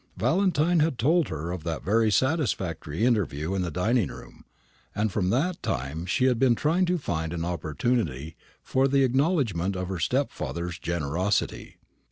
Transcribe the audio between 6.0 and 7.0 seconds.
she had been trying to